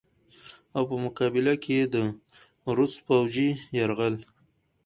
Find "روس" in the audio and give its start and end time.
2.75-2.93